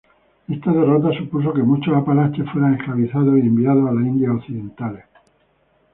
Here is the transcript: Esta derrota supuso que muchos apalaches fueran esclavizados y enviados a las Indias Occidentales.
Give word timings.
Esta 0.49 0.71
derrota 0.71 1.15
supuso 1.15 1.53
que 1.53 1.61
muchos 1.61 1.93
apalaches 1.95 2.49
fueran 2.51 2.73
esclavizados 2.73 3.37
y 3.37 3.41
enviados 3.41 3.87
a 3.87 3.91
las 3.93 4.03
Indias 4.03 4.31
Occidentales. 4.33 5.05